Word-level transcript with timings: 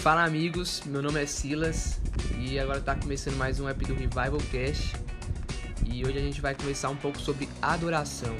Fala 0.00 0.24
amigos, 0.24 0.82
meu 0.86 1.02
nome 1.02 1.22
é 1.22 1.26
Silas 1.26 2.00
e 2.38 2.58
agora 2.58 2.78
está 2.78 2.94
começando 2.94 3.36
mais 3.36 3.60
um 3.60 3.68
app 3.68 3.84
do 3.84 3.92
Revival 3.92 4.40
Cast 4.50 4.96
e 5.84 6.02
hoje 6.06 6.16
a 6.16 6.22
gente 6.22 6.40
vai 6.40 6.54
conversar 6.54 6.88
um 6.88 6.96
pouco 6.96 7.20
sobre 7.20 7.46
adoração. 7.60 8.34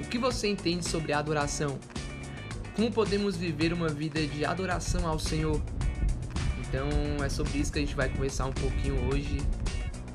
O 0.00 0.08
que 0.08 0.16
você 0.16 0.48
entende 0.48 0.88
sobre 0.88 1.12
adoração? 1.12 1.78
Como 2.74 2.90
podemos 2.90 3.36
viver 3.36 3.74
uma 3.74 3.90
vida 3.90 4.26
de 4.26 4.42
adoração 4.46 5.06
ao 5.06 5.18
Senhor? 5.18 5.60
Então 6.60 6.88
é 7.22 7.28
sobre 7.28 7.58
isso 7.58 7.70
que 7.70 7.78
a 7.78 7.82
gente 7.82 7.94
vai 7.94 8.08
conversar 8.08 8.46
um 8.46 8.52
pouquinho 8.52 8.96
hoje 9.12 9.36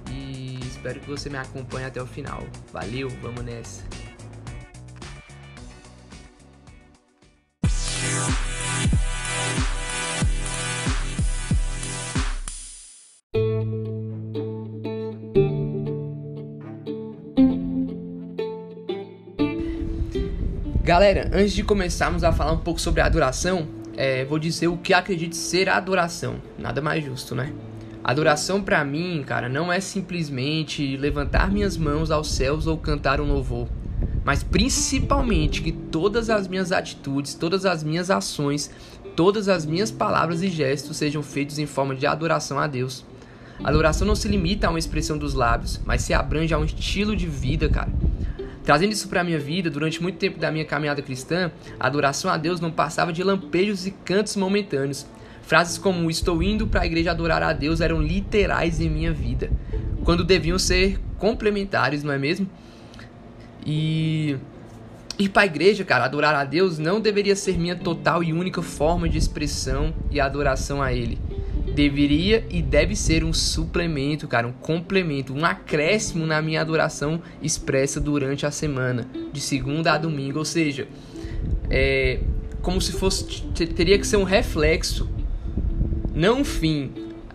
e 0.10 0.60
espero 0.66 1.00
que 1.00 1.08
você 1.08 1.30
me 1.30 1.38
acompanhe 1.38 1.86
até 1.86 2.02
o 2.02 2.08
final. 2.08 2.44
Valeu, 2.74 3.08
vamos 3.22 3.44
nessa! 3.44 4.01
Galera, 20.92 21.32
antes 21.32 21.54
de 21.54 21.64
começarmos 21.64 22.22
a 22.22 22.34
falar 22.34 22.52
um 22.52 22.58
pouco 22.58 22.82
sobre 22.82 23.00
a 23.00 23.06
adoração, 23.06 23.66
é, 23.96 24.26
vou 24.26 24.38
dizer 24.38 24.68
o 24.68 24.76
que 24.76 24.94
acredito 24.94 25.38
ser 25.38 25.70
a 25.70 25.78
adoração. 25.78 26.36
Nada 26.60 26.82
mais 26.82 27.02
justo, 27.02 27.34
né? 27.34 27.54
Adoração 28.04 28.62
para 28.62 28.84
mim, 28.84 29.24
cara, 29.26 29.48
não 29.48 29.72
é 29.72 29.80
simplesmente 29.80 30.98
levantar 30.98 31.50
minhas 31.50 31.78
mãos 31.78 32.12
aos 32.12 32.30
céus 32.34 32.68
ou 32.68 32.78
cantar 32.78 33.22
um 33.22 33.32
louvor, 33.32 33.70
mas 34.26 34.44
principalmente 34.44 35.62
que 35.62 35.72
todas 35.72 36.30
as 36.30 36.46
minhas 36.46 36.74
atitudes, 36.74 37.36
todas 37.36 37.66
as 37.66 37.86
minhas 37.86 38.12
ações, 38.12 38.70
todas 39.16 39.48
as 39.48 39.66
minhas 39.66 39.92
palavras 39.92 40.42
e 40.42 40.50
gestos 40.50 40.98
sejam 40.98 41.24
feitos 41.24 41.58
em 41.58 41.66
forma 41.66 41.96
de 41.96 42.06
adoração 42.06 42.60
a 42.60 42.68
Deus. 42.68 43.06
Adoração 43.64 44.06
não 44.06 44.16
se 44.16 44.28
limita 44.28 44.68
a 44.68 44.70
uma 44.70 44.80
expressão 44.80 45.18
dos 45.18 45.36
lábios, 45.36 45.80
mas 45.86 46.02
se 46.02 46.14
abrange 46.14 46.54
a 46.54 46.58
um 46.58 46.66
estilo 46.66 47.16
de 47.16 47.28
vida, 47.28 47.70
cara. 47.70 48.01
Trazendo 48.64 48.92
isso 48.92 49.10
para 49.10 49.22
a 49.22 49.24
minha 49.24 49.40
vida, 49.40 49.70
durante 49.70 50.02
muito 50.02 50.18
tempo 50.18 50.40
da 50.40 50.52
minha 50.52 50.66
caminhada 50.66 51.02
cristã, 51.02 51.52
a 51.80 51.88
adoração 51.88 52.32
a 52.32 52.38
Deus 52.38 52.60
não 52.60 52.72
passava 52.72 53.12
de 53.12 53.24
lampejos 53.24 53.88
e 53.88 53.92
cantos 53.92 54.36
momentâneos. 54.36 55.06
Frases 55.42 55.78
como 55.78 56.10
estou 56.10 56.42
indo 56.44 56.68
para 56.68 56.82
a 56.82 56.86
igreja 56.86 57.12
adorar 57.12 57.42
a 57.42 57.52
Deus 57.52 57.82
eram 57.82 58.02
literais 58.02 58.80
em 58.80 58.90
minha 58.90 59.12
vida, 59.12 59.52
quando 60.04 60.24
deviam 60.24 60.60
ser 60.60 61.00
complementares, 61.18 62.04
não 62.04 62.14
é 62.14 62.18
mesmo? 62.18 62.48
E 63.66 64.38
ir 65.18 65.30
para 65.30 65.42
a 65.42 65.46
igreja, 65.46 65.84
cara, 65.84 66.06
adorar 66.06 66.36
a 66.36 66.44
Deus 66.44 66.78
não 66.78 67.02
deveria 67.02 67.36
ser 67.36 67.58
minha 67.58 67.76
total 67.76 68.24
e 68.24 68.32
única 68.32 68.62
forma 68.62 69.10
de 69.10 69.18
expressão 69.18 69.94
e 70.10 70.20
adoração 70.20 70.82
a 70.82 70.94
Ele 70.94 71.20
deveria 71.72 72.46
e 72.50 72.62
deve 72.62 72.96
ser 72.96 73.24
um 73.24 73.34
suplemento, 73.34 74.28
cara, 74.28 74.48
um 74.48 74.52
complemento, 74.52 75.34
um 75.34 75.46
acréscimo 75.46 76.26
na 76.26 76.42
minha 76.42 76.62
adoração 76.62 77.22
expressa 77.42 78.00
durante 78.00 78.46
a 78.46 78.52
semana, 78.52 79.08
de 79.32 79.42
segunda 79.42 79.94
a 79.94 79.98
domingo, 79.98 80.40
ou 80.40 80.46
seja, 80.46 80.88
é 81.70 82.20
como 82.62 82.80
se 82.80 82.92
fosse 82.92 83.44
teria 83.54 83.98
que 83.98 84.06
ser 84.06 84.18
um 84.18 84.24
reflexo, 84.24 85.10
não 86.14 86.42
um 86.42 86.44
fim. 86.44 86.92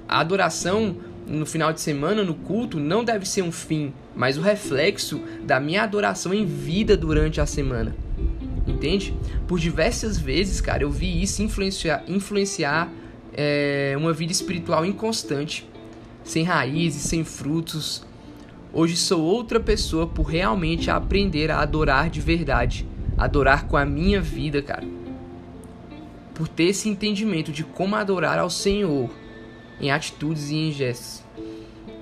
A 0.09 0.21
adoração 0.21 0.97
no 1.27 1.45
final 1.45 1.73
de 1.73 1.81
semana, 1.81 2.23
no 2.23 2.35
culto, 2.35 2.79
não 2.79 3.05
deve 3.05 3.27
ser 3.27 3.43
um 3.43 3.51
fim, 3.51 3.93
mas 4.15 4.39
o 4.39 4.41
reflexo 4.41 5.21
da 5.43 5.59
minha 5.59 5.83
adoração 5.83 6.33
em 6.33 6.47
vida 6.47 6.97
durante 6.97 7.41
a 7.41 7.47
semana. 7.47 7.97
Entende? 8.67 9.15
Por 9.49 9.59
diversas 9.59 10.19
vezes, 10.19 10.61
cara, 10.61 10.85
eu 10.85 10.91
vi 10.91 11.21
isso 11.21 11.43
influenciar, 11.43 12.05
influenciar 12.07 12.89
é, 13.37 13.95
uma 13.99 14.15
vida 14.15 14.33
espiritual 14.33 14.85
inconstante, 14.87 15.69
sem 16.25 16.43
raízes, 16.43 17.03
sem 17.03 17.23
frutos. 17.23 18.05
Hoje 18.73 18.97
sou 18.97 19.23
outra 19.23 19.61
pessoa 19.61 20.07
por 20.07 20.25
realmente 20.25 20.91
aprender 20.91 21.51
a 21.51 21.61
adorar 21.61 22.09
de 22.09 22.21
verdade, 22.21 22.89
adorar 23.17 23.67
com 23.67 23.77
a 23.77 23.85
minha 23.85 24.21
vida, 24.21 24.63
cara. 24.63 24.87
Por 26.35 26.49
ter 26.49 26.65
esse 26.65 26.89
entendimento 26.89 27.53
de 27.53 27.63
como 27.63 27.95
adorar 27.95 28.39
ao 28.39 28.51
Senhor 28.51 29.11
em 29.81 29.91
atitudes 29.91 30.51
e 30.51 30.57
em 30.57 30.73
gestos. 30.73 31.23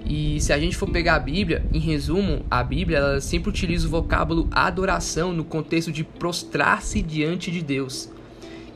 E 0.07 0.41
se 0.41 0.53
a 0.53 0.59
gente 0.59 0.77
for 0.77 0.89
pegar 0.91 1.15
a 1.15 1.21
Bíblia, 1.21 1.65
em 1.73 1.79
resumo, 1.79 2.45
a 2.51 2.63
Bíblia 2.63 2.99
ela 2.99 3.21
sempre 3.21 3.49
utiliza 3.49 3.87
o 3.87 3.91
vocábulo 3.91 4.49
adoração 4.51 5.33
no 5.33 5.45
contexto 5.45 5.91
de 5.91 6.05
prostrar-se 6.05 7.01
diante 7.01 7.51
de 7.51 7.63
Deus. 7.63 8.11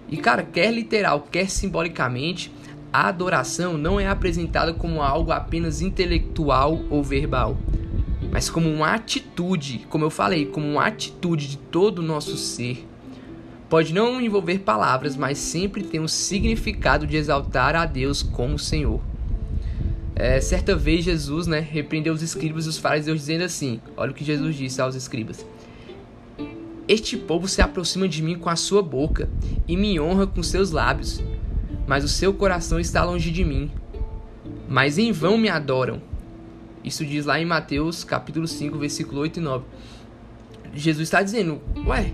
E 0.09 0.17
cara, 0.17 0.43
quer 0.43 0.73
literal, 0.73 1.27
quer 1.31 1.51
simbolicamente, 1.51 2.51
a 2.93 3.09
adoração 3.09 3.77
não 3.77 4.01
é 4.01 4.07
apresentada 4.07 4.73
como 4.73 5.03
algo 5.03 5.31
apenas 5.31 5.83
intelectual 5.83 6.81
ou 6.89 7.03
verbal, 7.03 7.59
mas 8.31 8.49
como 8.49 8.71
uma 8.71 8.95
atitude, 8.95 9.87
como 9.91 10.05
eu 10.05 10.11
falei, 10.11 10.47
como 10.47 10.67
uma 10.67 10.87
atitude 10.87 11.49
de 11.49 11.59
todo 11.59 11.99
o 11.99 12.03
nosso 12.03 12.37
ser. 12.37 12.87
Pode 13.69 13.93
não 13.93 14.19
envolver 14.19 14.61
palavras, 14.61 15.15
mas 15.15 15.37
sempre 15.37 15.83
tem 15.83 16.01
um 16.01 16.09
significado 16.09 17.07
de 17.07 17.19
exaltar 17.19 17.77
a 17.77 17.85
Deus 17.85 18.23
como 18.23 18.59
Senhor. 18.59 19.01
É, 20.17 20.41
certa 20.41 20.75
vez 20.75 21.05
Jesus 21.05 21.47
né, 21.47 21.61
repreendeu 21.61 22.15
os 22.15 22.23
escribas 22.23 22.65
e 22.65 22.71
os 22.71 22.79
fariseus 22.79 23.21
dizendo 23.21 23.45
assim: 23.45 23.81
Olha 23.97 24.11
o 24.11 24.15
que 24.15 24.25
Jesus 24.25 24.57
disse 24.57 24.81
aos 24.81 24.95
escribas. 24.95 25.45
Este 26.89 27.19
povo 27.19 27.47
se 27.47 27.61
aproxima 27.61 28.09
de 28.09 28.23
mim 28.23 28.39
com 28.39 28.49
a 28.49 28.57
sua 28.57 28.83
boca 28.83 29.29
e 29.69 29.77
me 29.77 30.01
honra 30.01 30.27
com 30.27 30.43
seus 30.43 30.71
lábios, 30.71 31.23
mas 31.87 32.03
o 32.03 32.09
seu 32.09 32.33
coração 32.33 32.81
está 32.81 33.05
longe 33.05 33.31
de 33.31 33.45
mim. 33.45 33.71
Mas 34.67 34.97
em 34.97 35.13
vão 35.13 35.37
me 35.37 35.51
adoram. 35.51 36.01
Isso 36.83 37.05
diz 37.05 37.27
lá 37.27 37.39
em 37.39 37.45
Mateus 37.45 38.05
capítulo 38.05 38.49
5, 38.49 38.79
versículo 38.79 39.21
8 39.21 39.39
e 39.39 39.43
9. 39.43 39.65
Jesus 40.73 41.09
está 41.09 41.23
dizendo: 41.23 41.61
Ué, 41.87 42.11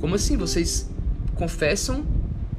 como 0.00 0.14
assim? 0.14 0.34
Vocês 0.38 0.90
confessam, 1.34 2.02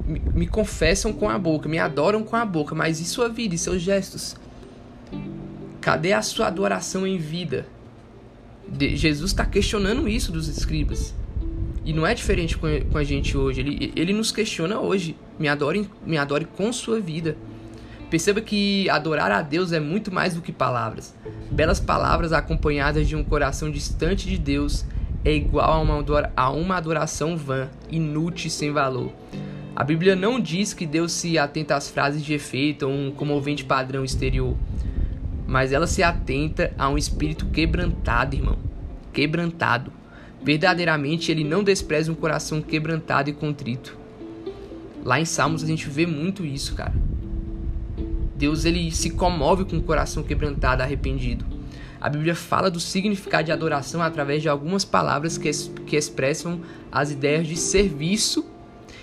me, 0.06 0.46
confessam 0.46 1.12
com 1.12 1.28
a 1.28 1.40
boca, 1.40 1.68
me 1.68 1.80
adoram 1.80 2.24
com 2.24 2.36
a 2.36 2.46
boca, 2.46 2.76
mas 2.76 3.00
e 3.00 3.06
sua 3.06 3.30
vida 3.30 3.56
e 3.56 3.58
seus 3.58 3.82
gestos? 3.82 4.36
Cadê 5.80 6.14
a 6.14 6.22
sua 6.22 6.48
adoração 6.48 7.08
em 7.08 7.18
vida? 7.18 7.66
De, 8.68 8.96
Jesus 8.96 9.32
está 9.32 9.44
questionando 9.44 10.08
isso 10.08 10.32
dos 10.32 10.48
escribas. 10.48 11.16
E 11.84 11.94
não 11.94 12.06
é 12.06 12.14
diferente 12.14 12.58
com, 12.58 12.68
com 12.92 12.98
a 12.98 13.04
gente 13.04 13.38
hoje. 13.38 13.62
Ele, 13.62 13.94
ele 13.96 14.14
nos 14.14 14.32
questiona 14.32 14.80
hoje. 14.80 15.16
Me 15.40 15.48
adore, 15.48 15.90
me 16.06 16.18
adore 16.18 16.46
com 16.46 16.72
sua 16.72 17.00
vida. 17.00 17.36
Perceba 18.10 18.42
que 18.42 18.90
adorar 18.90 19.32
a 19.32 19.42
Deus 19.42 19.72
é 19.72 19.80
muito 19.80 20.14
mais 20.14 20.34
do 20.34 20.42
que 20.42 20.52
palavras. 20.52 21.16
Belas 21.50 21.80
palavras 21.80 22.34
acompanhadas 22.34 23.08
de 23.08 23.16
um 23.16 23.24
coração 23.24 23.72
distante 23.72 24.28
de 24.28 24.38
Deus 24.38 24.86
é 25.24 25.34
igual 25.34 25.72
a 25.72 25.80
uma, 25.80 26.04
a 26.36 26.50
uma 26.52 26.76
adoração 26.76 27.38
vã, 27.38 27.70
inútil 27.90 28.48
e 28.48 28.52
sem 28.52 28.72
valor. 28.72 29.12
A 29.74 29.84
Bíblia 29.84 30.16
não 30.16 30.40
diz 30.40 30.74
que 30.74 30.86
Deus 30.86 31.14
se 31.14 31.38
atenta 31.38 31.76
às 31.76 31.90
frases 31.90 32.24
de 32.24 32.34
efeito 32.34 32.86
ou 32.86 32.92
um 32.92 33.12
comovente 33.12 33.64
padrão 33.64 34.04
exterior, 34.04 34.58
mas 35.48 35.72
ela 35.72 35.88
se 35.88 36.04
atenta 36.04 36.74
a 36.78 36.90
um 36.90 36.98
espírito 36.98 37.46
quebrantado, 37.46 38.36
irmão. 38.36 38.58
Quebrantado. 39.14 39.92
Verdadeiramente 40.44 41.32
ele 41.32 41.44
não 41.44 41.64
despreza 41.64 42.12
um 42.12 42.16
coração 42.16 42.62
quebrantado 42.62 43.30
e 43.30 43.34
contrito. 43.34 43.98
Lá 45.04 45.20
em 45.20 45.26
Salmos 45.26 45.64
a 45.64 45.68
gente 45.68 45.90
vê 45.90 46.06
muito 46.06 46.46
isso, 46.46 46.76
cara. 46.76 46.94
Deus 48.36 48.66
ele 48.66 48.92
se 48.92 49.12
comove 49.12 49.66
com 49.66 49.78
o 49.78 49.84
coração 49.84 50.24
quebrantado, 50.24 50.82
arrependido. 50.82 51.46
A 52.00 52.10
Bíblia 52.10 52.34
fala 52.34 52.72
do 52.72 52.80
significado 52.80 53.46
de 53.46 53.52
adoração 53.52 54.02
através 54.02 54.42
de 54.42 54.50
algumas 54.50 54.84
palavras 54.84 55.38
que, 55.38 55.52
que 55.86 55.96
expressam 55.96 56.60
as 56.92 57.12
ideias 57.12 57.46
de 57.46 57.56
serviço 57.56 58.44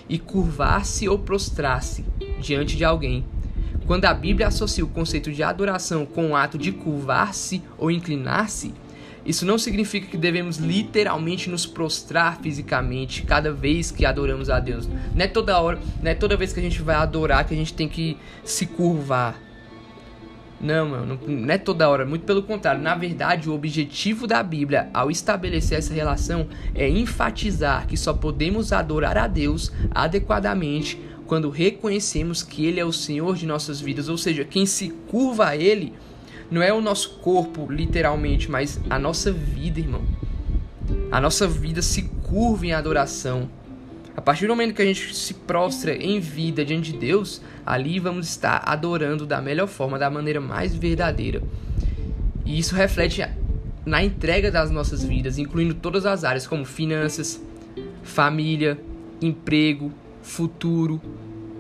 e 0.09 0.19
curvar-se 0.19 1.09
ou 1.09 1.17
prostrar-se 1.17 2.05
diante 2.41 2.77
de 2.77 2.85
alguém. 2.85 3.25
Quando 3.87 4.07
a 4.07 4.13
Bíblia 4.13 4.49
associa 4.49 4.85
o 4.85 4.89
conceito 4.89 5.31
de 5.31 5.43
adoração 5.45 6.05
com 6.05 6.31
o 6.31 6.37
ato 6.37 6.59
de 6.59 6.73
curvar-se 6.73 7.63
ou 7.79 7.91
inclinar-se, 7.91 8.75
isso 9.29 9.45
não 9.45 9.59
significa 9.59 10.07
que 10.07 10.17
devemos 10.17 10.57
literalmente 10.57 11.51
nos 11.51 11.67
prostrar 11.67 12.41
fisicamente 12.41 13.23
cada 13.23 13.53
vez 13.53 13.91
que 13.91 14.07
adoramos 14.07 14.49
a 14.49 14.59
Deus. 14.59 14.89
Não 15.15 15.23
é 15.23 15.29
toda 15.29 15.61
hora, 15.61 15.79
não 16.03 16.11
é 16.11 16.15
toda 16.15 16.35
vez 16.35 16.51
que 16.51 16.61
a 16.61 16.63
gente 16.63 16.81
vai 16.81 16.97
adorar 16.97 17.47
que 17.47 17.53
a 17.53 17.57
gente 17.57 17.75
tem 17.75 17.87
que 17.87 18.17
se 18.43 18.65
curvar. 18.65 19.39
Não, 20.59 21.05
não 21.07 21.51
é 21.53 21.59
toda 21.59 21.89
hora, 21.91 22.07
muito 22.07 22.25
pelo 22.25 22.43
contrário. 22.43 22.81
Na 22.81 22.95
verdade, 22.95 23.51
o 23.51 23.55
objetivo 23.55 24.27
da 24.27 24.43
Bíblia 24.43 24.89
ao 24.95 25.11
estabelecer 25.11 25.79
essa 25.79 25.93
relação 25.93 26.49
é 26.75 26.89
enfatizar 26.89 27.87
que 27.87 27.99
só 27.99 28.15
podemos 28.15 28.73
adorar 28.73 29.19
a 29.19 29.27
Deus 29.27 29.71
adequadamente 29.91 30.99
quando 31.27 31.51
reconhecemos 31.51 32.43
que 32.43 32.65
Ele 32.65 32.81
é 32.81 32.85
o 32.85 32.93
Senhor 32.93 33.37
de 33.37 33.45
nossas 33.45 33.79
vidas, 33.79 34.09
ou 34.09 34.17
seja, 34.17 34.43
quem 34.47 34.65
se 34.65 34.89
curva 34.89 35.49
a 35.49 35.57
Ele 35.57 35.93
não 36.51 36.63
é 36.63 36.73
o 36.73 36.81
nosso 36.81 37.19
corpo, 37.19 37.71
literalmente, 37.71 38.51
mas 38.51 38.81
a 38.89 38.99
nossa 38.99 39.31
vida, 39.31 39.81
irmão. 39.81 40.03
A 41.11 41.21
nossa 41.21 41.47
vida 41.47 41.83
se 41.83 42.03
curva 42.23 42.67
em 42.67 42.73
adoração. 42.73 43.49
A 44.17 44.21
partir 44.21 44.47
do 44.47 44.51
momento 44.51 44.75
que 44.75 44.83
a 44.83 44.85
gente 44.85 45.15
se 45.15 45.33
prostra 45.33 45.95
em 45.95 46.19
vida 46.19 46.65
diante 46.65 46.93
de 46.93 46.99
Deus, 46.99 47.41
ali 47.65 48.01
vamos 48.01 48.29
estar 48.29 48.63
adorando 48.65 49.27
da 49.27 49.41
melhor 49.41 49.69
forma, 49.69 49.99
da 49.99 50.11
maneira 50.11 50.41
mais 50.41 50.75
verdadeira. 50.75 51.43
E 52.45 52.59
isso 52.59 52.75
reflete 52.75 53.25
na 53.85 54.03
entrega 54.03 54.51
das 54.51 54.71
nossas 54.71 55.05
vidas, 55.05 55.39
incluindo 55.39 55.75
todas 55.75 56.05
as 56.05 56.25
áreas 56.25 56.47
como 56.47 56.65
finanças, 56.65 57.41
família, 58.03 58.79
emprego, 59.21 59.93
futuro, 60.23 61.01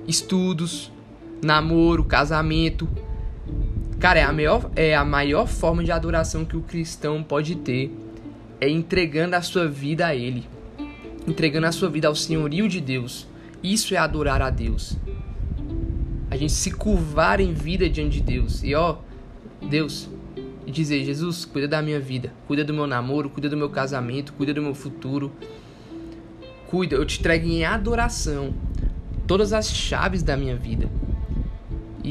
estudos, 0.07 0.91
namoro, 1.43 2.05
casamento. 2.05 2.89
Cara, 3.99 4.21
é 4.21 4.23
a, 4.23 4.33
maior, 4.33 4.71
é 4.77 4.95
a 4.95 5.05
maior 5.05 5.49
forma 5.49 5.83
de 5.83 5.91
adoração 5.91 6.45
que 6.45 6.57
o 6.57 6.63
cristão 6.63 7.23
pode 7.23 7.57
ter. 7.57 7.93
É 8.61 8.69
entregando 8.69 9.35
a 9.35 9.43
sua 9.43 9.67
vida 9.67 10.07
a 10.07 10.15
Ele. 10.15 10.47
Entregando 11.27 11.67
a 11.67 11.73
sua 11.73 11.89
vida 11.89 12.07
ao 12.07 12.15
senhorio 12.15 12.69
de 12.69 12.81
Deus. 12.81 13.27
Isso 13.63 13.95
é 13.95 13.97
adorar 13.97 14.41
a 14.41 14.51
Deus. 14.51 14.97
A 16.31 16.37
gente 16.37 16.53
se 16.53 16.71
curvar 16.71 17.41
em 17.41 17.53
vida 17.53 17.89
diante 17.89 18.21
de 18.21 18.23
Deus. 18.23 18.63
E 18.63 18.73
ó, 18.75 18.99
Deus, 19.69 20.09
dizer: 20.67 21.05
Jesus, 21.05 21.45
cuida 21.45 21.67
da 21.67 21.83
minha 21.83 21.99
vida, 21.99 22.33
cuida 22.47 22.65
do 22.65 22.73
meu 22.73 22.87
namoro, 22.87 23.29
cuida 23.29 23.49
do 23.49 23.57
meu 23.57 23.69
casamento, 23.69 24.33
cuida 24.33 24.55
do 24.55 24.63
meu 24.63 24.75
futuro. 24.75 25.33
Cuida, 26.69 26.97
eu 26.97 27.05
te 27.05 27.19
entrego 27.19 27.47
em 27.47 27.65
adoração 27.65 28.55
todas 29.27 29.53
as 29.53 29.75
chaves 29.75 30.23
da 30.23 30.37
minha 30.37 30.55
vida. 30.55 30.89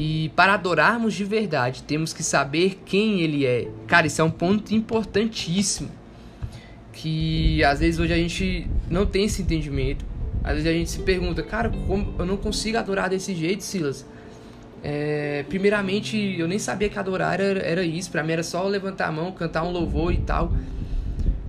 E 0.00 0.28
para 0.36 0.54
adorarmos 0.54 1.12
de 1.12 1.24
verdade, 1.24 1.82
temos 1.82 2.12
que 2.12 2.22
saber 2.22 2.80
quem 2.86 3.20
ele 3.20 3.44
é. 3.44 3.68
Cara, 3.88 4.06
isso 4.06 4.20
é 4.20 4.24
um 4.24 4.30
ponto 4.30 4.72
importantíssimo. 4.72 5.90
Que 6.92 7.64
às 7.64 7.80
vezes 7.80 7.98
hoje 7.98 8.12
a 8.12 8.16
gente 8.16 8.70
não 8.88 9.04
tem 9.04 9.24
esse 9.24 9.42
entendimento. 9.42 10.04
Às 10.44 10.52
vezes 10.52 10.70
a 10.70 10.72
gente 10.72 10.88
se 10.88 11.00
pergunta, 11.00 11.42
cara, 11.42 11.68
como 11.88 12.14
eu 12.16 12.24
não 12.24 12.36
consigo 12.36 12.78
adorar 12.78 13.10
desse 13.10 13.34
jeito, 13.34 13.64
Silas? 13.64 14.06
É, 14.84 15.44
primeiramente, 15.48 16.16
eu 16.38 16.46
nem 16.46 16.60
sabia 16.60 16.88
que 16.88 16.96
adorar 16.96 17.40
era, 17.40 17.58
era 17.58 17.82
isso. 17.82 18.08
Pra 18.08 18.22
mim 18.22 18.34
era 18.34 18.44
só 18.44 18.68
levantar 18.68 19.08
a 19.08 19.12
mão, 19.12 19.32
cantar 19.32 19.64
um 19.64 19.72
louvor 19.72 20.14
e 20.14 20.18
tal. 20.18 20.52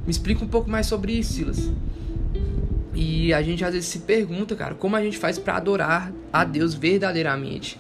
Me 0.07 0.10
explica 0.10 0.44
um 0.44 0.48
pouco 0.48 0.68
mais 0.68 0.88
sobre 0.88 1.12
isso, 1.12 1.34
Silas. 1.34 1.72
E 2.95 3.31
a 3.31 3.44
gente 3.44 3.63
às 3.63 3.75
vezes 3.75 3.90
se 3.90 4.00
pergunta, 4.00 4.56
cara, 4.56 4.74
como 4.74 4.95
a 4.95 5.04
gente 5.04 5.19
faz 5.19 5.38
para 5.38 5.56
adorar 5.56 6.12
a 6.34 6.44
Deus 6.44 6.74
verdadeiramente? 6.74 7.80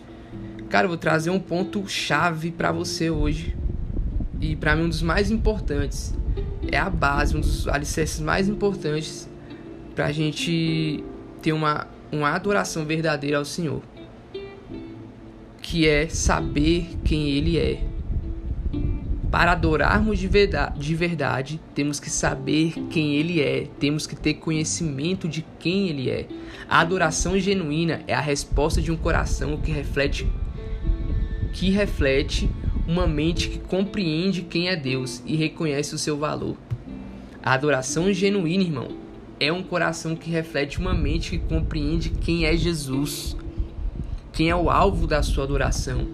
Cara, 0.69 0.85
eu 0.85 0.89
vou 0.89 0.97
trazer 0.97 1.31
um 1.31 1.39
ponto 1.39 1.87
chave 1.87 2.51
para 2.51 2.71
você 2.71 3.09
hoje. 3.09 3.57
E 4.39 4.55
para 4.55 4.75
mim 4.75 4.83
um 4.83 4.89
dos 4.89 5.01
mais 5.01 5.31
importantes. 5.31 6.13
É 6.71 6.77
a 6.77 6.89
base, 6.89 7.35
um 7.35 7.39
dos 7.39 7.67
alicerces 7.67 8.19
mais 8.19 8.47
importantes 8.47 9.27
pra 9.95 10.11
gente 10.11 11.03
ter 11.41 11.53
uma, 11.53 11.87
uma 12.11 12.29
adoração 12.29 12.85
verdadeira 12.85 13.39
ao 13.39 13.45
Senhor. 13.45 13.81
Que 15.59 15.87
é 15.87 16.07
saber 16.07 16.97
quem 17.03 17.29
Ele 17.29 17.57
é. 17.57 17.83
Para 19.31 19.53
adorarmos 19.53 20.19
de 20.19 20.27
verdade, 20.27 20.79
de 20.79 20.95
verdade, 20.95 21.61
temos 21.73 21.99
que 21.99 22.11
saber 22.11 22.73
quem 22.89 23.15
Ele 23.15 23.41
é, 23.41 23.67
temos 23.79 24.05
que 24.05 24.15
ter 24.15 24.35
conhecimento 24.35 25.27
de 25.27 25.43
quem 25.59 25.89
Ele 25.89 26.09
é. 26.11 26.27
A 26.67 26.79
adoração 26.79 27.39
genuína 27.39 28.01
é 28.07 28.13
a 28.13 28.21
resposta 28.21 28.81
de 28.81 28.91
um 28.91 28.97
coração 28.97 29.57
que 29.57 29.71
reflete 29.71 30.27
que 31.53 31.69
reflete 31.69 32.49
uma 32.87 33.05
mente 33.05 33.49
que 33.49 33.59
compreende 33.59 34.41
quem 34.41 34.67
é 34.67 34.75
Deus 34.75 35.21
e 35.25 35.35
reconhece 35.35 35.93
o 35.93 35.97
seu 35.97 36.17
valor. 36.17 36.57
A 37.41 37.53
adoração 37.53 38.11
genuína, 38.11 38.63
irmão, 38.63 38.87
é 39.39 39.51
um 39.51 39.63
coração 39.63 40.15
que 40.15 40.29
reflete 40.29 40.79
uma 40.79 40.93
mente 40.93 41.31
que 41.31 41.37
compreende 41.37 42.09
quem 42.09 42.45
é 42.45 42.57
Jesus, 42.57 43.37
quem 44.33 44.49
é 44.49 44.55
o 44.55 44.69
alvo 44.69 45.07
da 45.07 45.23
sua 45.23 45.43
adoração. 45.43 46.07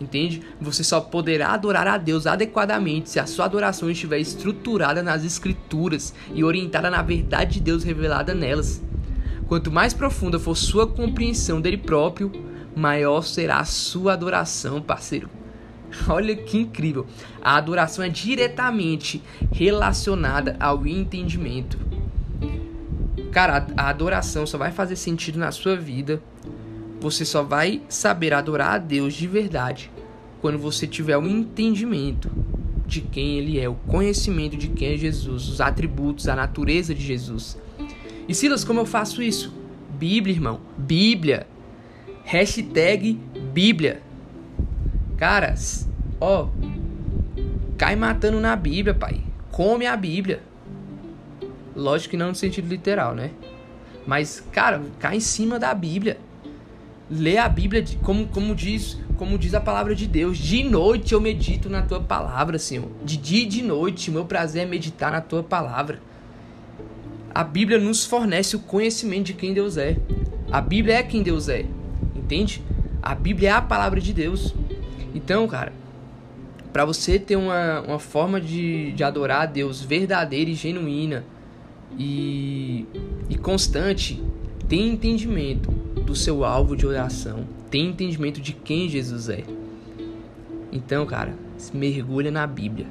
Entende? 0.00 0.42
Você 0.60 0.84
só 0.84 1.00
poderá 1.00 1.52
adorar 1.52 1.86
a 1.86 1.96
Deus 1.96 2.26
adequadamente 2.26 3.08
se 3.08 3.18
a 3.18 3.26
sua 3.26 3.46
adoração 3.46 3.90
estiver 3.90 4.18
estruturada 4.18 5.02
nas 5.02 5.24
Escrituras 5.24 6.12
e 6.34 6.44
orientada 6.44 6.90
na 6.90 7.00
verdade 7.00 7.54
de 7.54 7.60
Deus 7.60 7.82
revelada 7.82 8.34
nelas. 8.34 8.82
Quanto 9.46 9.70
mais 9.70 9.94
profunda 9.94 10.38
for 10.38 10.56
sua 10.56 10.86
compreensão 10.86 11.60
dele 11.60 11.78
próprio, 11.78 12.32
maior 12.76 13.22
será 13.22 13.58
a 13.58 13.64
sua 13.64 14.12
adoração, 14.12 14.82
parceiro. 14.82 15.30
Olha 16.06 16.36
que 16.36 16.58
incrível. 16.58 17.06
A 17.42 17.56
adoração 17.56 18.04
é 18.04 18.08
diretamente 18.08 19.22
relacionada 19.50 20.56
ao 20.60 20.86
entendimento. 20.86 21.78
Cara, 23.32 23.66
a 23.76 23.88
adoração 23.88 24.46
só 24.46 24.58
vai 24.58 24.70
fazer 24.70 24.96
sentido 24.96 25.38
na 25.38 25.50
sua 25.50 25.76
vida. 25.76 26.22
Você 27.00 27.24
só 27.24 27.42
vai 27.42 27.82
saber 27.88 28.34
adorar 28.34 28.74
a 28.74 28.78
Deus 28.78 29.14
de 29.14 29.26
verdade 29.26 29.90
quando 30.40 30.58
você 30.58 30.86
tiver 30.86 31.16
o 31.16 31.26
entendimento 31.26 32.30
de 32.86 33.00
quem 33.00 33.38
Ele 33.38 33.58
é, 33.58 33.68
o 33.68 33.74
conhecimento 33.74 34.56
de 34.56 34.68
quem 34.68 34.94
é 34.94 34.96
Jesus, 34.96 35.48
os 35.48 35.60
atributos, 35.60 36.28
a 36.28 36.36
natureza 36.36 36.94
de 36.94 37.02
Jesus. 37.02 37.58
E 38.28 38.34
Silas, 38.34 38.64
como 38.64 38.80
eu 38.80 38.86
faço 38.86 39.22
isso? 39.22 39.52
Bíblia, 39.98 40.34
irmão. 40.34 40.60
Bíblia. 40.76 41.46
Hashtag 42.26 43.20
Bíblia. 43.52 44.02
Cara, 45.16 45.54
ó. 46.20 46.48
Cai 47.78 47.94
matando 47.94 48.40
na 48.40 48.56
Bíblia, 48.56 48.92
pai. 48.92 49.20
Come 49.52 49.86
a 49.86 49.96
Bíblia. 49.96 50.42
Lógico 51.74 52.10
que 52.10 52.16
não 52.16 52.30
no 52.30 52.34
sentido 52.34 52.68
literal, 52.68 53.14
né? 53.14 53.30
Mas, 54.04 54.42
cara, 54.50 54.82
cai 54.98 55.18
em 55.18 55.20
cima 55.20 55.56
da 55.56 55.72
Bíblia. 55.72 56.18
Lê 57.08 57.38
a 57.38 57.48
Bíblia 57.48 57.84
como, 58.02 58.26
como 58.26 58.56
diz 58.56 58.98
como 59.16 59.38
diz 59.38 59.54
a 59.54 59.60
palavra 59.60 59.94
de 59.94 60.08
Deus. 60.08 60.36
De 60.36 60.64
noite 60.64 61.14
eu 61.14 61.20
medito 61.20 61.70
na 61.70 61.82
tua 61.82 62.00
palavra, 62.00 62.58
Senhor. 62.58 62.90
De 63.04 63.16
dia 63.16 63.44
e 63.44 63.46
de 63.46 63.62
noite, 63.62 64.10
meu 64.10 64.24
prazer 64.24 64.64
é 64.64 64.66
meditar 64.66 65.12
na 65.12 65.20
tua 65.20 65.44
palavra. 65.44 66.00
A 67.32 67.44
Bíblia 67.44 67.78
nos 67.78 68.04
fornece 68.04 68.56
o 68.56 68.58
conhecimento 68.58 69.26
de 69.26 69.34
quem 69.34 69.54
Deus 69.54 69.76
é. 69.76 69.96
A 70.50 70.60
Bíblia 70.60 70.96
é 70.96 71.02
quem 71.04 71.22
Deus 71.22 71.48
é. 71.48 71.66
Entende? 72.26 72.60
A 73.00 73.14
Bíblia 73.14 73.50
é 73.50 73.52
a 73.52 73.62
palavra 73.62 74.00
de 74.00 74.12
Deus. 74.12 74.52
Então, 75.14 75.46
cara, 75.46 75.72
para 76.72 76.84
você 76.84 77.20
ter 77.20 77.36
uma, 77.36 77.82
uma 77.82 77.98
forma 78.00 78.40
de, 78.40 78.90
de 78.90 79.04
adorar 79.04 79.42
a 79.42 79.46
Deus 79.46 79.80
verdadeira 79.80 80.50
e 80.50 80.54
genuína 80.54 81.24
e, 81.96 82.84
e 83.30 83.38
constante, 83.38 84.20
tem 84.68 84.88
entendimento 84.88 85.70
do 85.70 86.16
seu 86.16 86.44
alvo 86.44 86.76
de 86.76 86.84
oração, 86.84 87.46
tem 87.70 87.90
entendimento 87.90 88.40
de 88.40 88.52
quem 88.52 88.88
Jesus 88.88 89.28
é. 89.28 89.44
Então, 90.72 91.06
cara, 91.06 91.32
mergulha 91.72 92.32
na 92.32 92.44
Bíblia. 92.44 92.88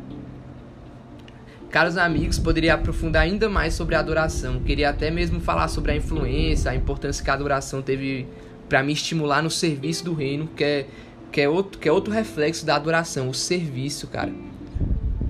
Caros 1.70 1.98
amigos, 1.98 2.40
poderia 2.40 2.76
aprofundar 2.76 3.24
ainda 3.24 3.50
mais 3.50 3.74
sobre 3.74 3.96
a 3.96 4.00
adoração. 4.00 4.62
Queria 4.62 4.92
até 4.92 5.12
mesmo 5.12 5.42
falar 5.42 5.68
sobre 5.68 5.92
a 5.92 5.96
influência, 5.98 6.72
a 6.72 6.76
importância 6.76 7.22
que 7.22 7.30
a 7.30 7.34
adoração 7.34 7.82
teve 7.82 8.26
para 8.68 8.84
me 8.84 8.94
estimular 8.94 9.42
no 9.42 9.50
serviço 9.50 10.04
do 10.04 10.14
reino, 10.14 10.48
que 10.56 10.64
é, 10.64 10.88
que 11.32 11.42
é, 11.42 11.50
outro, 11.50 11.80
que 11.80 11.88
é 11.88 11.92
outro 11.92 12.14
reflexo 12.14 12.66
da 12.66 12.76
adoração, 12.76 13.30
o 13.30 13.34
serviço, 13.34 14.08
cara. 14.08 14.34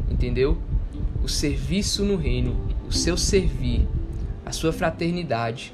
Entendeu? 0.09 0.57
O 1.23 1.27
serviço 1.27 2.03
no 2.03 2.15
reino, 2.15 2.69
o 2.87 2.93
seu 2.93 3.17
servir, 3.17 3.87
a 4.45 4.51
sua 4.51 4.71
fraternidade. 4.71 5.73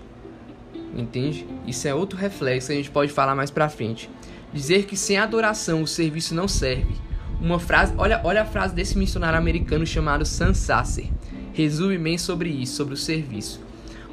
Entende? 0.95 1.45
Isso 1.67 1.87
é 1.87 1.93
outro 1.93 2.17
reflexo 2.17 2.67
que 2.67 2.73
a 2.73 2.75
gente 2.77 2.91
pode 2.91 3.11
falar 3.11 3.35
mais 3.35 3.51
pra 3.51 3.69
frente. 3.69 4.09
Dizer 4.53 4.85
que 4.85 4.97
sem 4.97 5.17
adoração 5.17 5.81
o 5.81 5.87
serviço 5.87 6.35
não 6.35 6.47
serve. 6.47 6.95
Uma 7.39 7.59
frase, 7.59 7.93
olha, 7.97 8.21
olha 8.23 8.41
a 8.41 8.45
frase 8.45 8.75
desse 8.75 8.97
missionário 8.97 9.37
americano 9.37 9.85
chamado 9.85 10.25
Sam 10.25 10.53
Sasser. 10.53 11.05
Resume 11.53 11.97
bem 11.97 12.17
sobre 12.17 12.49
isso, 12.49 12.75
sobre 12.75 12.93
o 12.93 12.97
serviço. 12.97 13.61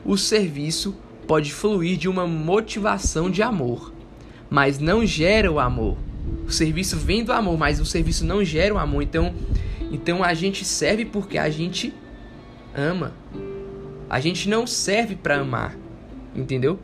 O 0.04 0.16
serviço 0.16 0.94
pode 1.28 1.52
fluir 1.52 1.98
de 1.98 2.08
uma 2.08 2.26
motivação 2.26 3.30
de 3.30 3.42
amor, 3.42 3.92
mas 4.48 4.78
não 4.78 5.04
gera 5.04 5.52
o 5.52 5.60
amor. 5.60 5.98
O 6.46 6.50
serviço 6.50 6.96
vem 6.96 7.22
do 7.22 7.32
amor, 7.32 7.58
mas 7.58 7.78
o 7.78 7.84
serviço 7.84 8.24
não 8.24 8.42
gera 8.42 8.74
o 8.74 8.78
amor. 8.78 9.02
Então, 9.02 9.34
então 9.92 10.24
a 10.24 10.32
gente 10.32 10.64
serve 10.64 11.04
porque 11.04 11.36
a 11.36 11.50
gente 11.50 11.92
ama. 12.74 13.12
A 14.08 14.18
gente 14.20 14.48
não 14.48 14.66
serve 14.66 15.14
para 15.14 15.38
amar, 15.38 15.76
entendeu? 16.34 16.78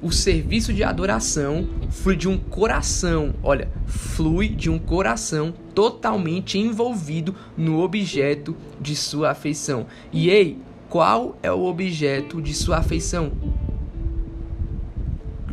O 0.00 0.12
serviço 0.12 0.72
de 0.72 0.84
adoração 0.84 1.68
flui 1.90 2.14
de 2.14 2.28
um 2.28 2.38
coração, 2.38 3.34
olha, 3.42 3.68
flui 3.84 4.48
de 4.48 4.70
um 4.70 4.78
coração 4.78 5.52
totalmente 5.74 6.56
envolvido 6.56 7.34
no 7.56 7.80
objeto 7.80 8.56
de 8.80 8.94
sua 8.94 9.32
afeição. 9.32 9.86
E 10.12 10.30
ei, 10.30 10.56
qual 10.88 11.36
é 11.42 11.50
o 11.50 11.64
objeto 11.64 12.40
de 12.40 12.54
sua 12.54 12.76
afeição? 12.76 13.32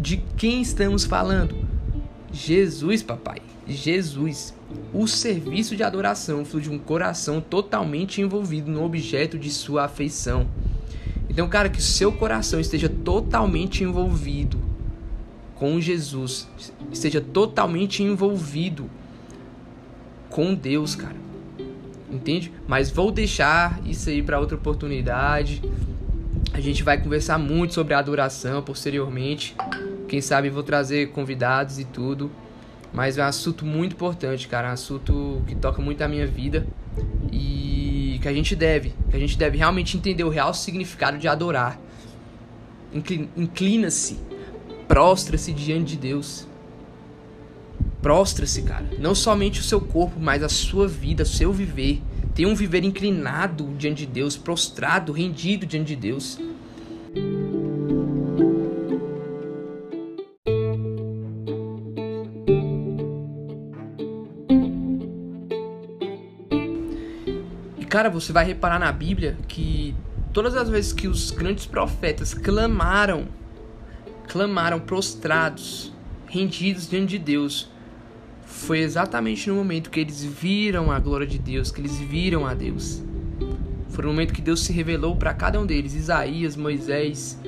De 0.05 0.17
quem 0.37 0.61
estamos 0.61 1.03
falando? 1.03 1.55
Jesus, 2.31 3.01
papai. 3.01 3.39
Jesus. 3.67 4.53
O 4.93 5.07
serviço 5.07 5.75
de 5.75 5.81
adoração 5.81 6.45
flui 6.45 6.61
de 6.61 6.69
um 6.69 6.77
coração 6.77 7.41
totalmente 7.41 8.21
envolvido 8.21 8.69
no 8.69 8.83
objeto 8.83 9.35
de 9.35 9.49
sua 9.49 9.85
afeição. 9.85 10.45
Então, 11.27 11.49
cara, 11.49 11.69
que 11.69 11.81
seu 11.81 12.11
coração 12.11 12.59
esteja 12.59 12.87
totalmente 12.87 13.83
envolvido 13.83 14.59
com 15.55 15.81
Jesus, 15.81 16.47
esteja 16.91 17.19
totalmente 17.19 18.03
envolvido 18.03 18.87
com 20.29 20.53
Deus, 20.53 20.93
cara. 20.93 21.17
Entende? 22.11 22.53
Mas 22.67 22.91
vou 22.91 23.11
deixar 23.11 23.81
isso 23.83 24.07
aí 24.07 24.21
para 24.21 24.39
outra 24.39 24.55
oportunidade. 24.55 25.63
A 26.53 26.59
gente 26.59 26.83
vai 26.83 27.01
conversar 27.01 27.39
muito 27.39 27.73
sobre 27.73 27.95
a 27.95 27.97
adoração 27.97 28.61
posteriormente. 28.61 29.55
Quem 30.07 30.21
sabe 30.21 30.49
vou 30.49 30.63
trazer 30.63 31.11
convidados 31.11 31.79
e 31.79 31.85
tudo. 31.85 32.31
Mas 32.93 33.17
é 33.17 33.23
um 33.23 33.27
assunto 33.27 33.65
muito 33.65 33.93
importante, 33.93 34.47
cara. 34.47 34.67
É 34.67 34.69
um 34.71 34.73
assunto 34.73 35.41
que 35.47 35.55
toca 35.55 35.81
muito 35.81 36.01
a 36.01 36.07
minha 36.07 36.25
vida. 36.25 36.65
E 37.31 38.19
que 38.21 38.27
a 38.27 38.33
gente 38.33 38.55
deve. 38.55 38.93
Que 39.09 39.15
a 39.17 39.19
gente 39.19 39.37
deve 39.37 39.57
realmente 39.57 39.97
entender 39.97 40.23
o 40.23 40.29
real 40.29 40.53
significado 40.53 41.17
de 41.17 41.27
adorar. 41.27 41.79
Inclina-se. 43.35 44.19
Prostra-se 44.87 45.51
diante 45.51 45.91
de 45.91 45.97
Deus. 45.97 46.47
Prostra-se, 48.01 48.61
cara. 48.61 48.85
Não 48.99 49.15
somente 49.15 49.59
o 49.59 49.63
seu 49.63 49.81
corpo, 49.81 50.19
mas 50.19 50.43
a 50.43 50.49
sua 50.49 50.87
vida, 50.87 51.23
o 51.23 51.25
seu 51.25 51.51
viver. 51.51 52.01
Tenha 52.33 52.47
um 52.47 52.55
viver 52.55 52.83
inclinado 52.83 53.73
diante 53.77 54.05
de 54.05 54.11
Deus, 54.11 54.37
prostrado, 54.37 55.11
rendido 55.11 55.65
diante 55.65 55.87
de 55.87 55.95
Deus. 55.95 56.39
Cara, 67.95 68.09
você 68.09 68.33
vai 68.33 68.43
reparar 68.43 68.77
na 68.77 68.91
Bíblia 68.91 69.37
que 69.47 69.95
todas 70.33 70.53
as 70.53 70.67
vezes 70.67 70.91
que 70.91 71.07
os 71.07 71.31
grandes 71.31 71.65
profetas 71.65 72.33
clamaram, 72.33 73.25
clamaram 74.27 74.81
prostrados, 74.81 75.93
rendidos 76.27 76.89
diante 76.89 77.11
de 77.11 77.19
Deus, 77.19 77.71
foi 78.45 78.79
exatamente 78.79 79.47
no 79.47 79.55
momento 79.55 79.89
que 79.89 80.01
eles 80.01 80.21
viram 80.21 80.91
a 80.91 80.99
glória 80.99 81.25
de 81.25 81.39
Deus, 81.39 81.71
que 81.71 81.79
eles 81.79 81.97
viram 81.97 82.45
a 82.45 82.53
Deus. 82.53 83.01
Foi 83.87 84.03
no 84.03 84.11
momento 84.11 84.33
que 84.33 84.41
Deus 84.41 84.65
se 84.65 84.73
revelou 84.73 85.15
para 85.15 85.33
cada 85.33 85.57
um 85.57 85.65
deles, 85.65 85.93
Isaías, 85.93 86.57
Moisés. 86.57 87.39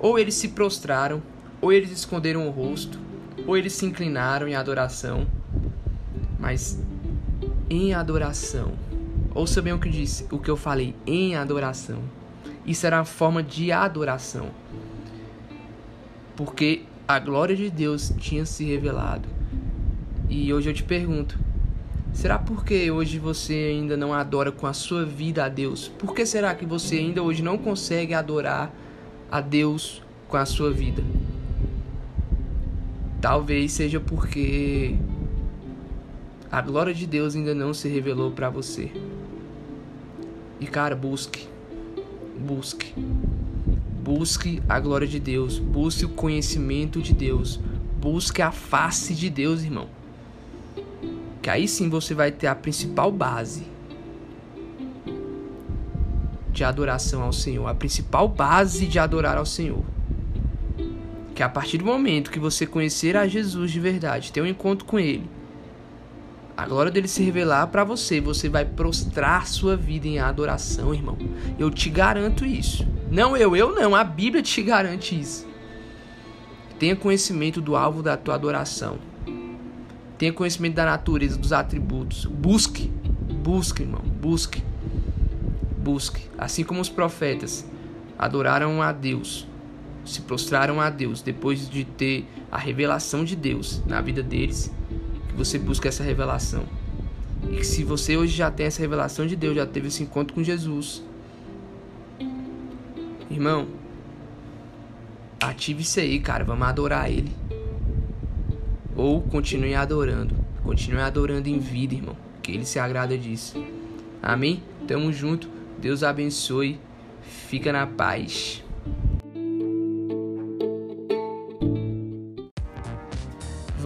Ou 0.00 0.18
eles 0.18 0.34
se 0.34 0.48
prostraram, 0.48 1.22
ou 1.60 1.72
eles 1.72 1.92
esconderam 1.92 2.48
o 2.48 2.50
rosto, 2.50 2.98
ou 3.46 3.56
eles 3.56 3.72
se 3.72 3.86
inclinaram 3.86 4.48
em 4.48 4.56
adoração. 4.56 5.28
Mas 6.40 6.76
em 7.70 7.94
adoração. 7.94 8.85
Ouça 9.36 9.60
bem 9.60 9.74
o 9.74 9.78
que 9.78 9.90
disse, 9.90 10.26
o 10.30 10.38
que 10.38 10.48
eu 10.48 10.56
falei, 10.56 10.94
em 11.06 11.36
adoração. 11.36 11.98
Isso 12.66 12.86
era 12.86 12.96
uma 12.96 13.04
forma 13.04 13.42
de 13.42 13.70
adoração. 13.70 14.48
Porque 16.34 16.84
a 17.06 17.18
glória 17.18 17.54
de 17.54 17.68
Deus 17.68 18.14
tinha 18.18 18.46
se 18.46 18.64
revelado. 18.64 19.28
E 20.30 20.54
hoje 20.54 20.70
eu 20.70 20.74
te 20.74 20.82
pergunto: 20.82 21.38
será 22.14 22.38
porque 22.38 22.90
hoje 22.90 23.18
você 23.18 23.52
ainda 23.52 23.94
não 23.94 24.14
adora 24.14 24.50
com 24.50 24.66
a 24.66 24.72
sua 24.72 25.04
vida 25.04 25.44
a 25.44 25.50
Deus? 25.50 25.86
Por 25.86 26.14
que 26.14 26.24
será 26.24 26.54
que 26.54 26.64
você 26.64 26.96
ainda 26.96 27.22
hoje 27.22 27.42
não 27.42 27.58
consegue 27.58 28.14
adorar 28.14 28.74
a 29.30 29.42
Deus 29.42 30.02
com 30.28 30.38
a 30.38 30.46
sua 30.46 30.70
vida? 30.70 31.04
Talvez 33.20 33.72
seja 33.72 34.00
porque 34.00 34.96
a 36.50 36.62
glória 36.62 36.94
de 36.94 37.06
Deus 37.06 37.36
ainda 37.36 37.54
não 37.54 37.74
se 37.74 37.86
revelou 37.86 38.30
para 38.30 38.48
você. 38.48 38.90
E 40.60 40.66
cara, 40.66 40.94
busque. 40.94 41.48
Busque. 42.38 42.94
Busque 44.02 44.62
a 44.68 44.78
glória 44.78 45.06
de 45.06 45.18
Deus, 45.18 45.58
busque 45.58 46.04
o 46.04 46.08
conhecimento 46.08 47.02
de 47.02 47.12
Deus, 47.12 47.58
busque 48.00 48.40
a 48.40 48.52
face 48.52 49.14
de 49.14 49.28
Deus, 49.28 49.62
irmão 49.62 49.88
que 51.46 51.50
aí 51.50 51.68
sim 51.68 51.88
você 51.88 52.12
vai 52.12 52.32
ter 52.32 52.48
a 52.48 52.56
principal 52.56 53.12
base 53.12 53.62
de 56.50 56.64
adoração 56.64 57.22
ao 57.22 57.32
Senhor, 57.32 57.68
a 57.68 57.74
principal 57.74 58.26
base 58.26 58.84
de 58.84 58.98
adorar 58.98 59.38
ao 59.38 59.46
Senhor. 59.46 59.84
Que 61.36 61.44
a 61.44 61.48
partir 61.48 61.78
do 61.78 61.84
momento 61.84 62.32
que 62.32 62.40
você 62.40 62.66
conhecer 62.66 63.16
a 63.16 63.28
Jesus 63.28 63.70
de 63.70 63.78
verdade, 63.78 64.32
ter 64.32 64.40
um 64.40 64.46
encontro 64.46 64.84
com 64.84 64.98
Ele, 64.98 65.30
a 66.56 66.66
glória 66.66 66.90
dele 66.90 67.06
se 67.06 67.22
revelar 67.22 67.66
para 67.66 67.84
você, 67.84 68.18
você 68.18 68.48
vai 68.48 68.64
prostrar 68.64 69.46
sua 69.46 69.76
vida 69.76 70.08
em 70.08 70.18
adoração, 70.18 70.94
irmão. 70.94 71.18
Eu 71.58 71.70
te 71.70 71.90
garanto 71.90 72.46
isso. 72.46 72.86
Não 73.10 73.36
eu, 73.36 73.54
eu 73.54 73.74
não, 73.74 73.94
a 73.94 74.02
Bíblia 74.02 74.42
te 74.42 74.62
garante 74.62 75.18
isso. 75.18 75.46
Tenha 76.78 76.96
conhecimento 76.96 77.60
do 77.60 77.76
alvo 77.76 78.02
da 78.02 78.16
tua 78.16 78.34
adoração. 78.34 78.98
Tenha 80.16 80.32
conhecimento 80.32 80.74
da 80.74 80.86
natureza, 80.86 81.36
dos 81.36 81.52
atributos. 81.52 82.24
Busque, 82.24 82.90
busque, 83.42 83.82
irmão, 83.82 84.00
busque. 84.00 84.62
Busque. 85.76 86.22
Assim 86.38 86.64
como 86.64 86.80
os 86.80 86.88
profetas 86.88 87.66
adoraram 88.18 88.80
a 88.80 88.92
Deus, 88.92 89.46
se 90.06 90.22
prostraram 90.22 90.80
a 90.80 90.88
Deus 90.88 91.20
depois 91.20 91.68
de 91.68 91.84
ter 91.84 92.26
a 92.50 92.56
revelação 92.56 93.24
de 93.24 93.36
Deus 93.36 93.82
na 93.86 94.00
vida 94.00 94.22
deles, 94.22 94.72
você 95.36 95.58
busque 95.58 95.86
essa 95.86 96.02
revelação. 96.02 96.64
E 97.50 97.56
que 97.56 97.64
se 97.64 97.84
você 97.84 98.16
hoje 98.16 98.34
já 98.34 98.50
tem 98.50 98.66
essa 98.66 98.80
revelação 98.80 99.26
de 99.26 99.36
Deus, 99.36 99.54
já 99.54 99.66
teve 99.66 99.88
esse 99.88 100.02
encontro 100.02 100.34
com 100.34 100.42
Jesus, 100.42 101.02
irmão, 103.30 103.68
ative 105.40 105.82
isso 105.82 106.00
aí, 106.00 106.18
cara. 106.18 106.44
Vamos 106.44 106.66
adorar 106.66 107.10
Ele. 107.10 107.32
Ou 108.96 109.20
continue 109.20 109.74
adorando. 109.74 110.34
Continue 110.62 111.00
adorando 111.00 111.48
em 111.48 111.58
vida, 111.58 111.94
irmão. 111.94 112.16
Que 112.42 112.52
Ele 112.52 112.64
se 112.64 112.78
agrada 112.78 113.16
disso. 113.16 113.62
Amém? 114.22 114.62
Tamo 114.88 115.12
junto. 115.12 115.48
Deus 115.78 116.02
abençoe. 116.02 116.80
Fica 117.22 117.72
na 117.72 117.86
paz. 117.86 118.64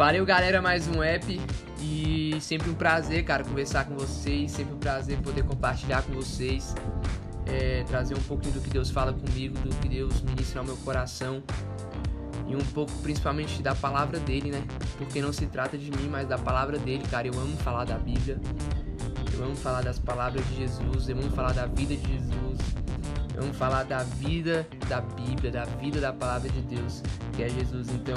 Valeu, 0.00 0.24
galera, 0.24 0.62
mais 0.62 0.88
um 0.88 1.02
app. 1.02 1.38
E 1.78 2.34
sempre 2.40 2.70
um 2.70 2.74
prazer, 2.74 3.22
cara, 3.22 3.44
conversar 3.44 3.84
com 3.84 3.94
vocês. 3.94 4.50
Sempre 4.50 4.72
um 4.72 4.78
prazer 4.78 5.18
poder 5.18 5.44
compartilhar 5.44 6.00
com 6.00 6.14
vocês. 6.14 6.74
É, 7.44 7.84
trazer 7.86 8.14
um 8.14 8.22
pouquinho 8.22 8.54
do 8.54 8.62
que 8.62 8.70
Deus 8.70 8.88
fala 8.88 9.12
comigo, 9.12 9.58
do 9.58 9.68
que 9.76 9.90
Deus 9.90 10.22
ministra 10.22 10.60
ao 10.60 10.64
meu 10.64 10.78
coração 10.78 11.42
e 12.48 12.56
um 12.56 12.64
pouco 12.72 12.90
principalmente 13.02 13.60
da 13.60 13.74
palavra 13.74 14.18
dele, 14.18 14.50
né? 14.50 14.64
Porque 14.96 15.20
não 15.20 15.34
se 15.34 15.44
trata 15.44 15.76
de 15.76 15.90
mim, 15.90 16.08
mas 16.10 16.26
da 16.26 16.38
palavra 16.38 16.78
dele, 16.78 17.04
cara. 17.10 17.28
Eu 17.28 17.34
amo 17.34 17.54
falar 17.58 17.84
da 17.84 17.98
Bíblia, 17.98 18.40
eu 19.34 19.44
amo 19.44 19.54
falar 19.54 19.82
das 19.82 19.98
palavras 19.98 20.42
de 20.48 20.56
Jesus, 20.56 21.10
eu 21.10 21.18
amo 21.18 21.30
falar 21.32 21.52
da 21.52 21.66
vida 21.66 21.94
de 21.94 22.10
Jesus, 22.10 22.58
eu 23.36 23.42
amo 23.42 23.52
falar 23.52 23.82
da 23.82 24.02
vida 24.02 24.66
da 24.88 25.02
Bíblia, 25.02 25.52
da 25.52 25.66
vida 25.66 26.00
da 26.00 26.10
palavra 26.10 26.48
de 26.48 26.62
Deus, 26.62 27.02
que 27.36 27.42
é 27.42 27.50
Jesus. 27.50 27.90
Então, 27.90 28.16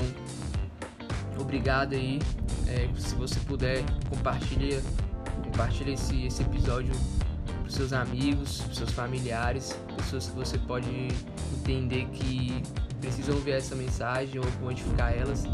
obrigado 1.39 1.93
aí. 1.93 2.19
É, 2.67 2.89
se 2.97 3.15
você 3.15 3.39
puder, 3.41 3.83
compartilha, 4.09 4.81
compartilha 5.43 5.91
esse, 5.91 6.25
esse 6.25 6.41
episódio 6.41 6.93
para 7.61 7.69
seus 7.69 7.93
amigos, 7.93 8.61
pros 8.61 8.77
seus 8.77 8.91
familiares, 8.91 9.77
pessoas 9.97 10.27
que 10.27 10.35
você 10.35 10.57
pode 10.57 10.89
entender 11.59 12.05
que 12.07 12.61
precisam 12.99 13.35
ouvir 13.35 13.51
essa 13.51 13.75
mensagem 13.75 14.39
ou 14.39 14.45
modificar 14.61 15.13
elas. 15.13 15.45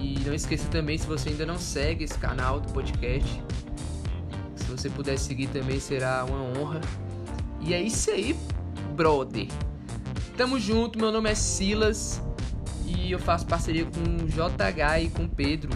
E 0.00 0.20
não 0.26 0.34
esqueça 0.34 0.68
também, 0.68 0.98
se 0.98 1.06
você 1.06 1.30
ainda 1.30 1.46
não 1.46 1.58
segue 1.58 2.04
esse 2.04 2.18
canal 2.18 2.60
do 2.60 2.72
podcast, 2.72 3.42
se 4.56 4.64
você 4.64 4.90
puder 4.90 5.18
seguir 5.18 5.48
também 5.48 5.80
será 5.80 6.24
uma 6.24 6.58
honra. 6.58 6.80
E 7.60 7.72
é 7.72 7.80
isso 7.80 8.10
aí, 8.10 8.36
brother. 8.94 9.48
Tamo 10.36 10.58
junto, 10.58 10.98
meu 10.98 11.12
nome 11.12 11.30
é 11.30 11.34
Silas 11.34 12.20
e 12.86 13.12
eu 13.12 13.18
faço 13.18 13.46
parceria 13.46 13.84
com 13.84 14.24
o 14.24 14.28
JH 14.28 15.02
e 15.02 15.10
com 15.10 15.24
o 15.24 15.28
Pedro. 15.28 15.70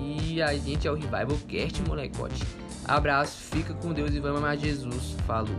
E 0.00 0.40
a 0.40 0.54
gente 0.54 0.86
é 0.86 0.90
o 0.90 0.94
Revival 0.94 1.38
Cast, 1.48 1.82
molecote. 1.82 2.42
Abraço, 2.84 3.36
fica 3.54 3.74
com 3.74 3.92
Deus 3.92 4.14
e 4.14 4.20
vamos 4.20 4.38
amar 4.38 4.56
Jesus. 4.56 5.16
Falou. 5.26 5.56